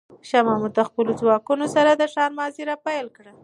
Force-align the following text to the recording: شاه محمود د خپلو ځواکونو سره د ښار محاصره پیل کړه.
شاه 0.29 0.43
محمود 0.47 0.71
د 0.75 0.81
خپلو 0.89 1.11
ځواکونو 1.21 1.65
سره 1.75 1.89
د 1.93 2.03
ښار 2.13 2.29
محاصره 2.37 2.75
پیل 2.85 3.07
کړه. 3.17 3.31